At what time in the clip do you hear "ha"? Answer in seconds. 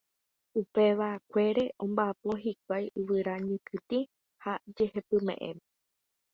4.43-4.53